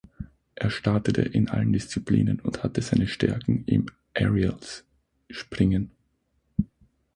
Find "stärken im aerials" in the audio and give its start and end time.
3.07-4.83